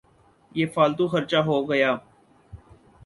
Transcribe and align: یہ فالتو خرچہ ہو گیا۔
یہ 0.55 0.65
فالتو 0.73 1.05
خرچہ 1.11 1.39
ہو 1.47 1.57
گیا۔ 1.69 1.91